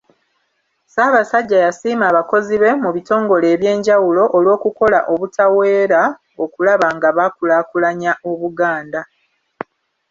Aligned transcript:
Ssaabasajja 0.85 1.57
yasiima 1.65 2.05
abakozi 2.11 2.55
be 2.61 2.69
mu 2.83 2.89
bitongole 2.95 3.45
ebyenjawulo 3.55 4.23
olw’okukola 4.37 4.99
obutaweera 5.11 6.01
okulaba 6.43 6.87
nga 6.95 7.09
bakulaakulanya 7.17 8.11
Obuganda. 8.29 9.01